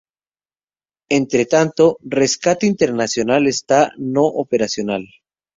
[1.11, 5.07] Entretanto, Rescate Internacional esta no operacional.